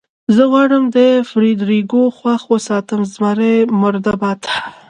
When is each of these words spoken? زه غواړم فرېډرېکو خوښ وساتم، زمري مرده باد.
زه 0.35 0.43
غواړم 0.51 0.83
فرېډرېکو 1.29 2.01
خوښ 2.17 2.41
وساتم، 2.53 3.01
زمري 3.13 3.55
مرده 3.81 4.13
باد. 4.21 4.41